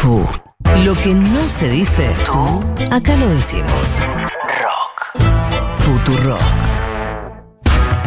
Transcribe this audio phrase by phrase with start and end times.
[0.00, 0.26] Fu.
[0.82, 4.00] Lo que no se dice, tú, acá lo decimos.
[4.62, 5.22] Rock.
[5.76, 6.40] Futurock.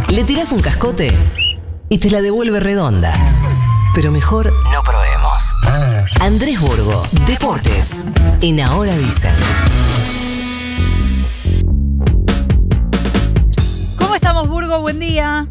[0.09, 1.15] Le tiras un cascote
[1.89, 3.13] y te la devuelve redonda.
[3.93, 5.53] Pero mejor no probemos.
[6.19, 8.03] Andrés Burgo, Deportes.
[8.41, 9.35] En Ahora Dicen.
[13.99, 14.81] ¿Cómo estamos, Burgo?
[14.81, 15.47] Buen día.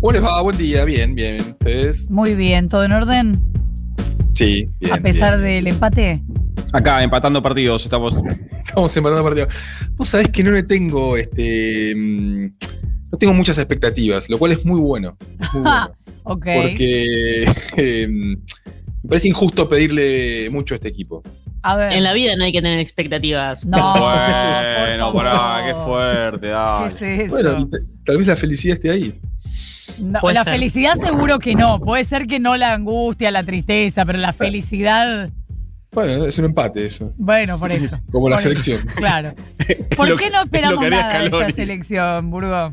[0.00, 0.42] ¿Cómo les va?
[0.42, 1.36] Buen día, bien, bien.
[1.40, 2.10] ¿Ustedes?
[2.10, 3.55] Muy bien, ¿todo en orden?
[4.36, 4.92] Sí, bien.
[4.94, 5.64] A pesar bien.
[5.64, 6.22] del empate.
[6.72, 8.14] Acá, empatando partidos, estamos.
[8.66, 9.48] Estamos empatando partido.
[9.94, 11.94] Vos sabés que no le tengo, este.
[11.96, 12.44] mm,
[13.12, 15.16] No tengo muchas expectativas, lo cual es muy bueno.
[15.40, 15.90] Es muy bueno.
[16.24, 16.46] Ok.
[16.62, 17.44] porque
[17.76, 21.22] eh, me parece injusto pedirle mucho a este equipo.
[21.62, 21.92] A ver.
[21.92, 23.64] En la vida no hay que tener expectativas.
[23.64, 26.94] No, bueno, por pará, qué fuerte, dale.
[26.94, 27.30] ¿Qué es eso?
[27.34, 27.68] Bueno,
[28.04, 29.14] tal vez la felicidad esté ahí.
[29.98, 30.52] No, la ser.
[30.54, 31.80] felicidad seguro que no.
[31.80, 35.30] Puede ser que no la angustia, la tristeza, pero la felicidad,
[35.92, 37.12] Bueno, es un empate eso.
[37.16, 37.98] bueno, por eso.
[38.12, 38.86] Como la Por eso, selección.
[38.96, 39.34] Claro.
[39.96, 41.52] ¿Por Lo qué no esperamos nada de Scaloni.
[41.52, 42.72] selección, Burgo?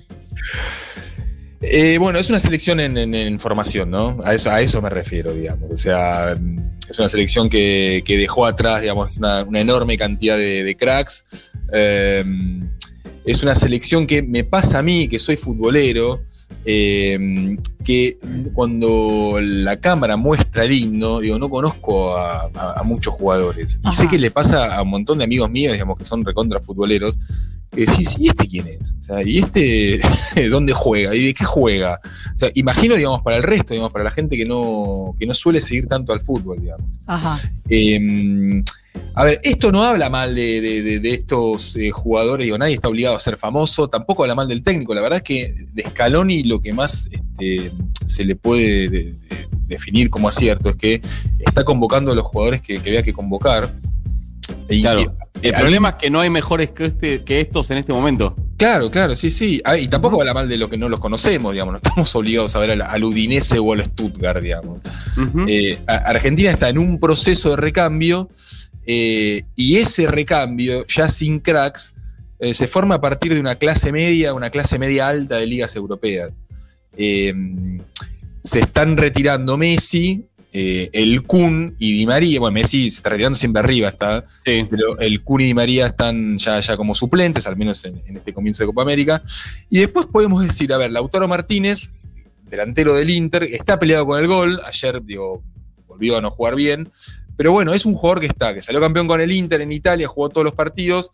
[1.62, 4.20] Eh, bueno, es una selección en, en- en formación, ¿no?
[4.26, 5.72] A eso, a eso me refiero, digamos.
[5.72, 6.58] O sea, mm,
[6.90, 11.24] es una selección que, que dejó atrás, digamos, una, una enorme cantidad de, de cracks.
[11.72, 12.26] Eh,
[13.26, 16.22] es una selección que me pasa a mí, que soy futbolero,
[16.66, 18.18] eh, que
[18.54, 23.80] cuando la cámara muestra el himno, digo, no conozco a, a- a muchos jugadores.
[23.84, 26.60] Y sé que le pasa a un montón de amigos míos, digamos, que son recontra
[26.62, 27.18] futboleros,
[27.72, 28.94] que decís, ¿y este quién es?
[29.00, 30.00] O sea, ¿y este
[30.50, 31.16] dónde juega?
[31.16, 32.00] ¿Y de qué juega?
[32.36, 35.34] O sea, imagino, digamos, para el resto, digamos, para la gente que no, que no
[35.34, 36.86] suele seguir tanto al fútbol, digamos.
[37.08, 37.40] Ajá.
[37.68, 38.62] Eh,
[39.16, 42.74] a ver, esto no habla mal de, de- de- de estos eh, jugadores, digo, nadie
[42.76, 45.84] está obligado a ser famoso, tampoco habla mal del técnico, la verdad es que de
[45.84, 47.72] Scaloni lo que más este,
[48.06, 51.02] se le puede de- de- definir como acierto es que
[51.40, 53.74] está convocando a los jugadores que, que vea que convocar.
[54.70, 55.02] Y- Claro.
[55.42, 58.36] y- El problema es que no hay mejores que, este, que estos en este momento.
[58.58, 59.62] Claro, claro, sí, sí.
[59.66, 62.56] Ah, y tampoco habla mal de lo que no los conocemos, digamos, no estamos obligados
[62.56, 64.80] a ver al, al Udinese o al Stuttgart, digamos.
[65.48, 68.30] Eh, Argentina está en un proceso de recambio
[68.86, 71.94] eh, y ese recambio, ya sin cracks,
[72.40, 75.76] eh, se forma a partir de una clase media, una clase media alta de ligas
[75.76, 76.42] europeas.
[76.98, 77.34] Eh,
[78.44, 82.40] se están retirando Messi, el Kun y Di María.
[82.40, 84.68] Bueno, Messi se está retirando siempre arriba, está, sí.
[84.70, 88.18] pero el Kun y Di María están ya, ya como suplentes, al menos en, en
[88.18, 89.24] este comienzo de Copa América.
[89.70, 91.92] Y después podemos decir, a ver, Lautaro Martínez,
[92.50, 94.60] delantero del Inter, está peleado con el gol.
[94.68, 95.42] Ayer, digo,
[95.88, 96.90] volvió a no jugar bien.
[97.38, 100.08] Pero bueno, es un jugador que está, que salió campeón con el Inter en Italia,
[100.08, 101.12] jugó todos los partidos.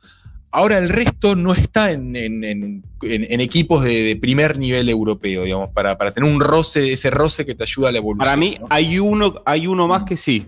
[0.52, 4.90] Ahora el resto no está en, en- en- en- en equipos de, de primer nivel
[4.90, 8.26] europeo, digamos, para, para tener un roce, ese roce que te ayuda a la evolución.
[8.26, 8.66] Para mí ¿no?
[8.70, 10.46] hay uno, hay uno más que sí,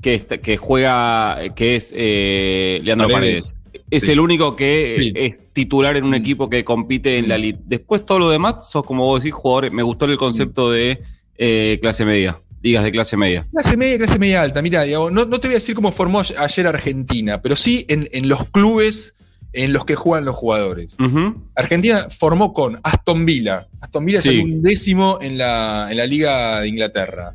[0.00, 3.54] que, está- que juega, que es eh, Leandro Paredes.
[3.54, 3.84] Paredes.
[3.90, 4.12] Es Sí.
[4.12, 5.12] el único que Sí.
[5.14, 6.14] es titular en un Mm.
[6.14, 7.60] equipo que compite en la elite.
[7.66, 9.72] Después todo lo demás, sos como vos decís, jugadores.
[9.72, 11.02] Me gustó el concepto de
[11.36, 13.46] eh, clase media, ligas de clase media.
[13.52, 14.62] Clase media, clase media alta.
[14.62, 18.26] Mira, no, no te voy a decir cómo formó ayer Argentina, pero sí en, en
[18.28, 19.14] los clubes
[19.52, 20.96] en los que juegan los jugadores.
[21.54, 23.68] Argentina formó con Aston Villa.
[23.80, 24.38] Aston Villa Sí.
[24.38, 27.34] es un décimo en la, en la Liga de Inglaterra.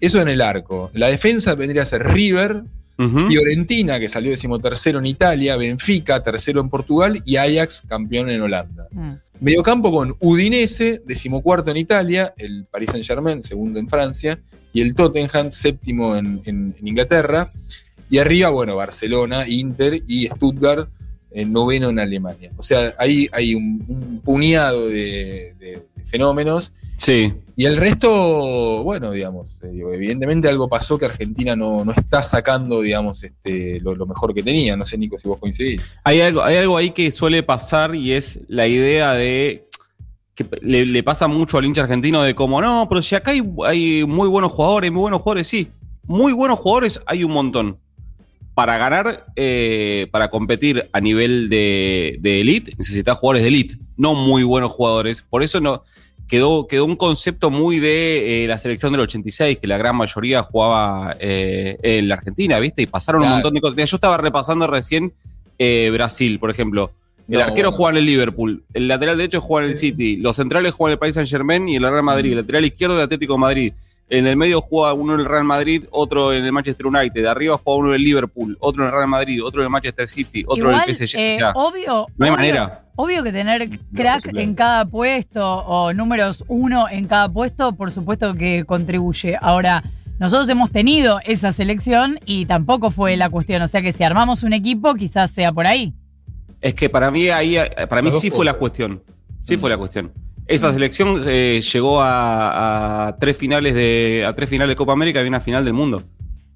[0.00, 0.90] Eso en el arco.
[0.92, 2.64] La defensa vendría a ser River,
[2.98, 3.28] Ujú.
[3.28, 8.88] Fiorentina, que salió decimotercero en Italia, Benfica, tercero en Portugal, y Ajax, campeón en Holanda.
[8.90, 9.12] Mm.
[9.40, 14.38] Mediocampo con Udinese, decimocuarto en Italia, el Paris Saint Germain, segundo en Francia,
[14.72, 17.52] y el Tottenham, séptimo en, en- en Inglaterra.
[18.08, 20.88] Y arriba, bueno, Barcelona, Inter y Stuttgart,
[21.32, 22.50] eh, noveno en Alemania.
[22.56, 26.72] O sea, ahí hay un, un puñado de, de- de fenómenos.
[26.96, 27.32] Sí.
[27.58, 32.22] Y el resto, bueno, digamos, eh, digo, evidentemente algo pasó que Argentina no, no está
[32.22, 34.76] sacando, digamos, este, lo, lo mejor que tenía.
[34.76, 35.80] No sé, Nico, si vos coincidís.
[36.04, 39.68] Hay algo, hay algo ahí que suele pasar y es la idea de
[40.34, 43.42] que le, le pasa mucho al hincha argentino de como, no, pero si acá hay,
[43.64, 45.70] hay muy buenos jugadores, muy buenos jugadores, sí,
[46.04, 47.78] muy buenos jugadores hay un montón.
[48.52, 54.14] Para ganar, eh, para competir a nivel de, de elite, necesitas jugadores de elite, no
[54.14, 55.22] muy buenos jugadores.
[55.22, 55.84] Por eso no
[56.28, 60.42] quedó, quedó un concepto muy de eh, la selección del 86, que la gran mayoría
[60.42, 62.82] jugaba eh, en la Argentina, ¿viste?
[62.82, 63.76] Y pasaron un montón de cosas.
[63.76, 65.12] Mira, Yo estaba repasando recién
[65.58, 66.90] eh, Brasil, por ejemplo.
[67.28, 67.76] El No, arquero bueno.
[67.76, 70.94] juega en el Liverpool, el lateral derecho juega en el City, los centrales juegan en
[70.94, 73.72] el Paris Saint Germain y el Real Madrid, el lateral izquierdo del Atlético de Madrid.
[74.08, 77.22] En el medio juega uno en el Real Madrid, otro en el Manchester United.
[77.22, 79.70] De arriba juega uno en el Liverpool, otro en el Real Madrid, otro en el
[79.70, 81.16] Manchester City, otro Igual, en el PSG.
[81.18, 82.82] eh, o sea, obvio, no hay obvio- manera.
[82.94, 84.38] Obvio que tener crack claro.
[84.38, 89.36] en cada puesto o números uno en cada puesto, por supuesto que contribuye.
[89.40, 89.82] Ahora,
[90.18, 93.60] nosotros hemos tenido esa selección y tampoco fue la cuestión.
[93.62, 95.92] O sea que si armamos un equipo, quizás sea por ahí.
[96.62, 99.02] Es que para mí ahí, eh, para mí sí fue la cuestión.
[99.42, 100.10] Sí fue la cuestión.
[100.48, 105.22] Esa selección eh, llegó a, a tres finales de a tres finales de Copa América
[105.22, 106.02] y una final del mundo.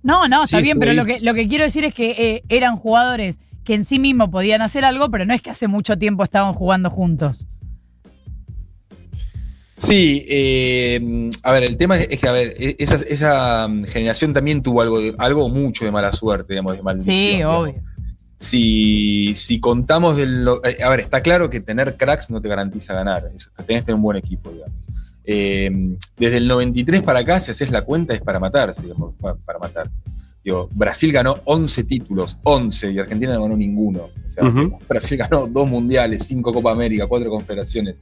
[0.02, 0.96] No, no, está Sí, bien, pero ahí.
[0.96, 4.28] lo que, lo que quiero decir es que eh, eran jugadores que en sí mismos
[4.30, 7.44] podían hacer algo, pero no es que hace mucho tiempo estaban jugando juntos.
[9.76, 13.84] Sí, eh, a ver, el tema es, es que, a ver, e- esa, esa mm,
[13.84, 17.14] generación también tuvo algo, de- algo mucho de mala suerte, digamos, de maldición.
[17.14, 17.58] Sí, digamos.
[17.70, 17.82] obvio.
[18.40, 20.44] Si, si contamos del.
[20.44, 23.30] lo- eh, A ver, está claro que tener cracks no te garantiza ganar.
[23.36, 24.74] Eso, tenés que tener un buen equipo, digamos.
[25.24, 25.70] Eh,
[26.16, 29.58] desde el 93 para acá, si haces la cuenta, es para matarse, digamos, para, para
[29.58, 30.02] matarse.
[30.42, 34.08] Digo, Brasil ganó 11 títulos, 11, y Argentina no ganó ninguno.
[34.24, 34.44] O sea.
[34.88, 37.96] Brasil ganó dos mundiales, cinco Copa América, cuatro confederaciones.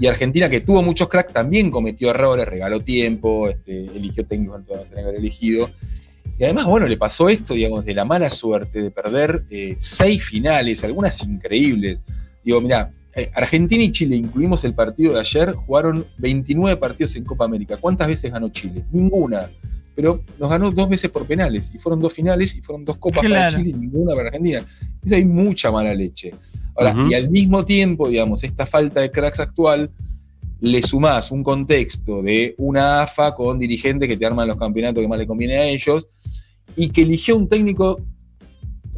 [0.00, 4.74] Y Argentina, que tuvo muchos cracks, también cometió errores, regaló tiempo, este, eligió técnicos que
[4.74, 5.70] no tenía que haber elegido.
[6.40, 10.24] Y además, bueno, le pasó esto, digamos, de la mala suerte de perder eh, seis
[10.24, 12.02] finales, algunas increíbles.
[12.42, 12.90] Digo, mira,
[13.34, 17.76] Argentina y Chile, incluimos el partido de ayer, jugaron 29 partidos en Copa América.
[17.76, 18.84] ¿Cuántas veces ganó Chile?
[18.90, 19.50] Ninguna.
[19.94, 23.22] Pero nos ganó dos veces por penales, y fueron dos finales, y fueron dos copas
[23.22, 23.48] para.
[23.48, 24.64] Chile y ninguna para Argentina.
[25.04, 26.32] Eso hay mucha mala leche.
[26.74, 29.90] Ahora, y al mismo tiempo, digamos, esta falta de cracks actual,
[30.60, 35.08] le sumás un contexto de una AFA con dirigentes que te arman los campeonatos que
[35.08, 36.06] más le conviene a ellos,
[36.76, 37.98] y que eligió un técnico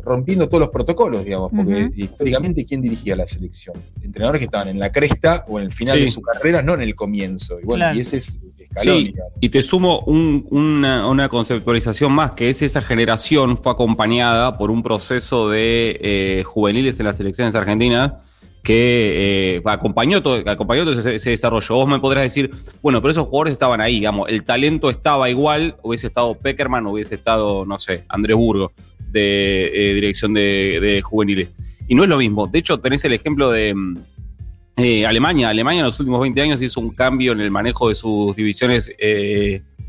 [0.04, 3.76] rompiendo todos los protocolos, digamos, porque históricamente, ¿quién dirigía la selección?
[4.02, 6.02] Entrenadores que estaban en la cresta o en el final Sí.
[6.02, 7.60] de su carrera, no en el comienzo.
[7.60, 7.96] Y bueno, Claro.
[7.96, 9.32] y ese es escalón, Sí, digamos.
[9.40, 14.72] y te sumo un- una, una conceptualización más, que es esa generación fue acompañada por
[14.72, 18.14] un proceso de eh, juveniles en las selecciones argentinas
[18.62, 21.74] que eh, acompañó, todo, acompañó todo ese, desarrollo.
[21.74, 22.50] Vos me podrás decir,
[22.80, 27.16] bueno, pero esos jugadores estaban ahí, digamos, el talento estaba igual, hubiese estado Peckerman, hubiese
[27.16, 28.72] estado, no sé, Andrés Burgo,
[29.10, 31.48] de eh, dirección de, juveniles.
[31.88, 32.46] Y no es lo mismo.
[32.46, 33.74] De hecho, tenés el ejemplo de...
[33.74, 33.98] mm,
[34.76, 37.94] eh, Alemania, Alemania en los últimos 20 años hizo un cambio en el manejo de
[37.94, 38.90] sus divisiones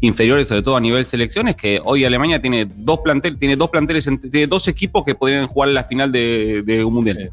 [0.02, 4.10] inferiores, sobre todo a nivel selecciones, que hoy Alemania tiene dos planteles, tiene dos planteles,
[4.30, 7.32] tiene dos equipos que podrían jugar la final de, de un mundial.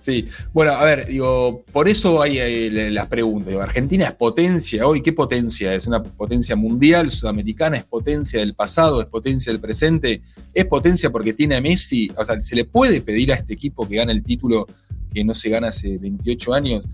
[0.00, 0.24] Sí,
[0.54, 3.54] bueno, a ver, digo, por eso hay eh, las preguntas.
[3.54, 5.74] Argentina es potencia hoy, ¿qué potencia?
[5.74, 7.76] ¿Es una potencia mundial, sudamericana?
[7.76, 9.02] ¿Es potencia del pasado?
[9.02, 10.22] ¿Es potencia del presente?
[10.54, 12.10] ¿Es potencia porque tiene a Messi?
[12.16, 14.66] O sea, ¿se le puede pedir a este equipo que gane el título
[15.12, 16.86] que no se gana hace 28 años?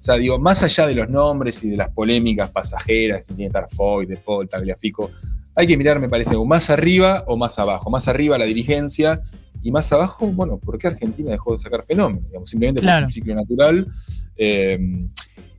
[0.00, 3.50] O sea, digo, más allá de los nombres y de las polémicas pasajeras, si tiene
[3.50, 5.10] Tarfoy, De Paul, Tagliafico,
[5.54, 7.90] hay que mirar, me parece, o más arriba o más abajo.
[7.90, 9.22] Más arriba la dirigencia
[9.66, 12.26] y más abajo, bueno, ¿por qué Argentina dejó de sacar fenómenos?
[12.28, 13.06] Digamos, simplemente Claro.
[13.06, 13.86] es un ciclo natural.
[14.36, 14.78] eh,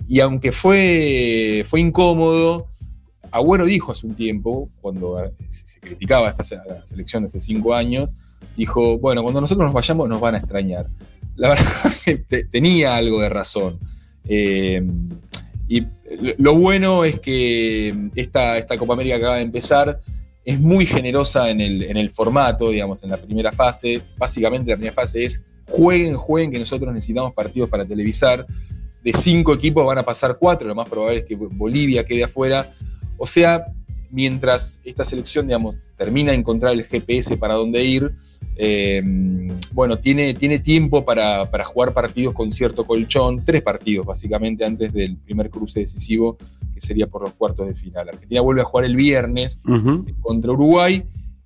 [0.08, 2.68] y aunque fue, fue incómodo,
[3.32, 5.18] Agüero dijo hace un tiempo, cuando
[5.50, 6.44] se se criticaba esta
[6.86, 8.14] selección de hace cinco años,
[8.56, 10.88] dijo, bueno, cuando nosotros nos vayamos nos van a extrañar.
[11.36, 11.66] La verdad
[12.06, 13.80] que te- tenía algo de razón.
[14.24, 14.82] Eh,
[15.68, 15.84] y
[16.38, 20.00] lo- bueno es que esta, esta Copa América que acaba de empezar
[20.48, 24.02] es muy generosa en el, en el formato, digamos, en la primera fase.
[24.18, 28.48] Básicamente la primera fase es jueguen, jueguen, que nosotros necesitamos partidos para televisar.
[29.04, 32.72] De cinco equipos van a pasar cuatro, lo más probable es que Bolivia quede afuera.
[33.18, 33.66] O sea,
[34.10, 38.14] mientras esta selección, digamos, termina de encontrar el GPS para dónde ir,
[38.56, 39.02] eh,
[39.74, 44.94] bueno, tiene, tiene tiempo para, para jugar partidos con cierto colchón, tres partidos básicamente antes
[44.94, 46.38] del primer cruce decisivo,
[46.78, 48.10] que sería por los cuartos de final.
[48.10, 49.60] Argentina vuelve a jugar el viernes
[50.22, 51.04] contra Uruguay.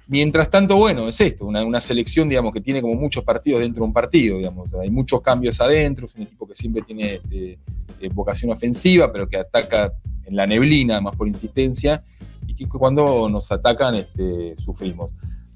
[0.08, 3.82] Mientras tanto, bueno, es esto, una, una selección, digamos, que tiene como muchos partidos dentro
[3.82, 4.74] de un partido, digamos.
[4.74, 7.58] Hay muchos cambios adentro, es un equipo que siempre tiene este,
[8.02, 9.94] eh, vocación ofensiva, pero que ataca
[10.26, 12.04] en la neblina, más por insistencia,
[12.46, 15.14] y que cuando nos atacan este, sufrimos.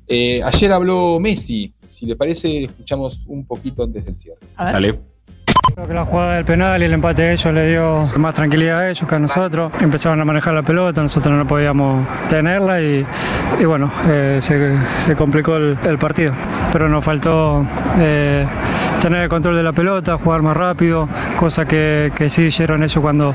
[0.07, 4.39] Eh, ayer habló Messi, si le parece, escuchamos un poquito antes del cierre.
[4.55, 4.73] A ver.
[4.73, 5.14] Dale.
[5.73, 8.79] Creo que la jugada del penal y el empate de ellos le dio más tranquilidad
[8.79, 9.71] a ellos que a nosotros.
[9.79, 13.05] Empezaron a manejar la pelota, nosotros no podíamos tenerla y,
[13.65, 16.33] bueno, eh, se, complicó el, partido.
[16.71, 17.65] Pero nos faltó
[17.99, 18.45] eh,
[19.01, 23.33] tener el control de la pelota, jugar más rápido, cosa que, sí hicieron ellos cuando,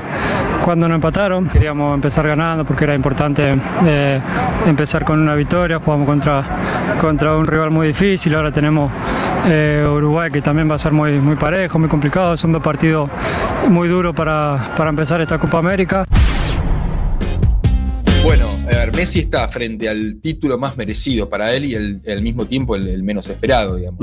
[0.63, 1.49] cuando nos empataron.
[1.49, 3.51] Queríamos empezar ganando porque era importante
[3.85, 4.21] eh,
[4.65, 5.79] empezar con una victoria.
[5.79, 6.43] Jugamos contra,
[6.99, 8.91] contra un rival muy difícil, ahora tenemos
[9.91, 12.20] Uruguay que también va a ser muy parejo, muy complicado.
[12.37, 13.09] Son dos partidos
[13.67, 16.05] muy duros para, para empezar esta Copa América.
[18.23, 22.21] Bueno, a ver, Messi está frente al título más merecido para él y el- al
[22.21, 23.99] mismo tiempo el, el menos esperado, digamos.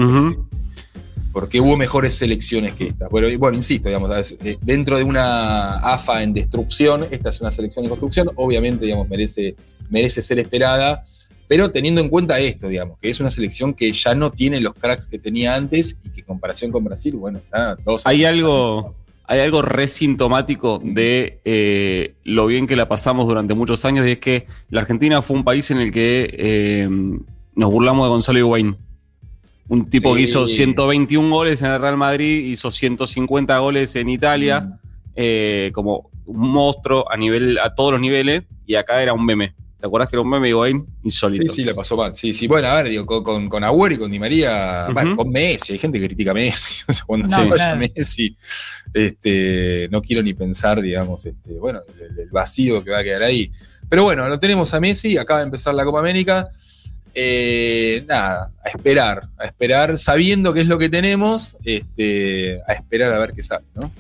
[1.32, 3.06] Porque hubo mejores selecciones que esta.
[3.08, 7.84] Bueno, bueno, insisto, digamos, eh, dentro de una AFA en destrucción, esta es una selección
[7.84, 9.54] en construcción, obviamente, digamos, merece
[9.90, 11.02] merece ser esperada,
[11.49, 14.75] pero teniendo en cuenta esto, digamos, que es una selección que ya no tiene los
[14.75, 18.02] cracks que tenía antes y que en comparación con Brasil, bueno, está dos.
[18.05, 18.95] Hay algo,
[19.26, 24.11] hay algo re sintomático de eh, lo bien que la pasamos durante muchos años y
[24.12, 26.88] es que la Argentina fue un país en el que eh,
[27.55, 28.76] nos burlamos de Gonzalo Higuaín.
[29.71, 34.61] Un tipo que hizo 121 goles en el Real Madrid, hizo 150 goles en Italia,
[34.61, 34.78] Mm.
[35.17, 39.55] eh, como un monstruo a nivel, a todos los niveles, y acá era un meme.
[39.78, 40.85] ¿Te acuerdas que era un meme Higuaín?
[41.04, 41.52] Insólito.
[41.54, 42.16] Sí, sí, la pasó mal.
[42.16, 42.49] Sí, sí.
[42.49, 45.75] Bueno, a ver, digo, con, con, con Agüero y con Di María, bueno, con Messi,
[45.75, 46.82] hay gente que critica a Messi.
[46.88, 47.80] O sea, cuando No, se vaya claro.
[47.94, 48.37] Messi,
[48.92, 53.23] este, no quiero ni pensar, digamos, este, bueno, el, el vacío que va a quedar
[53.23, 53.52] ahí.
[53.88, 56.49] Pero bueno, lo tenemos a Messi, acaba de empezar la Copa América.
[57.14, 63.12] Eh, nada, a esperar, a esperar, sabiendo qué es lo que tenemos, este, a esperar
[63.12, 63.90] a ver qué sale, ¿no?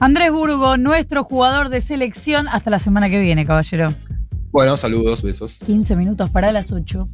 [0.00, 3.94] Andrés Burgo, nuestro jugador de selección, hasta la semana que viene, caballero.
[4.50, 5.58] Bueno, saludos, besos.
[5.66, 7.08] 15 minutos para las 8.